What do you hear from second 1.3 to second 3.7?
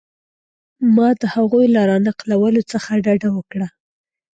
هغوی له را نقلولو څخه ډډه وکړه.